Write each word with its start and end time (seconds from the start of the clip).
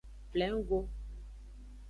Plengo. 0.31 0.79